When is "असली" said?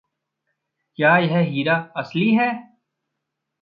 1.95-2.29